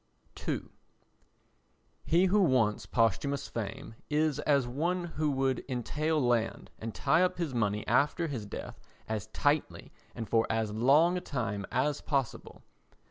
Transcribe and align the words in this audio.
ii 0.47 0.61
He 2.03 2.25
who 2.25 2.41
wants 2.41 2.87
posthumous 2.87 3.47
fame 3.47 3.93
is 4.09 4.39
as 4.39 4.65
one 4.67 5.03
who 5.03 5.29
would 5.29 5.63
entail 5.69 6.19
land, 6.19 6.71
and 6.79 6.95
tie 6.95 7.21
up 7.21 7.37
his 7.37 7.53
money 7.53 7.85
after 7.85 8.25
his 8.25 8.47
death 8.47 8.81
as 9.07 9.27
tightly 9.27 9.91
and 10.15 10.27
for 10.27 10.47
as 10.49 10.71
long 10.71 11.17
a 11.17 11.21
time 11.21 11.67
as 11.71 12.01
possible. 12.01 12.63